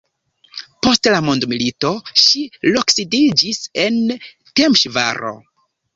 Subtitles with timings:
[0.85, 1.91] Post la mondmilito
[2.23, 2.41] ŝi
[2.77, 5.35] loksidiĝis en Temeŝvaro.